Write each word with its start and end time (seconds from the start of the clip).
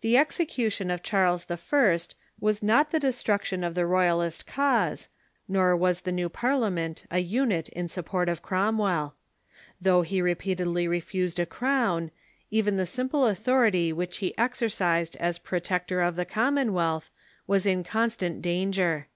The 0.00 0.16
execution 0.16 0.92
of 0.92 1.02
Charles 1.02 1.44
I. 1.50 1.98
was 2.38 2.62
not 2.62 2.92
the 2.92 3.00
destruction 3.00 3.64
of 3.64 3.74
the 3.74 3.84
Royalist 3.84 4.46
cause, 4.46 5.08
nor 5.48 5.76
was 5.76 6.02
the 6.02 6.12
new 6.12 6.28
Parliament 6.28 7.04
a 7.10 7.18
unit 7.18 7.68
in 7.70 7.88
sup 7.88 8.06
port 8.06 8.28
of 8.28 8.42
Cromwell. 8.42 9.16
Though 9.80 10.02
he 10.02 10.22
repeatedly 10.22 10.86
refused 10.86 11.40
in 11.40 11.46
Search 11.46 11.48
of 11.48 11.52
a 11.52 11.56
crown, 11.58 12.10
even 12.52 12.76
the 12.76 12.86
simple 12.86 13.26
authority 13.26 13.92
which 13.92 14.18
he 14.18 14.34
exer 14.38 14.70
the 14.70 14.70
Throne 14.70 15.02
eised 15.04 15.16
as 15.16 15.40
Protector 15.40 16.00
of 16.00 16.14
the 16.14 16.24
Commonwealth 16.24 17.10
was 17.48 17.66
in 17.66 17.82
constant 17.82 18.40
danger. 18.40 19.08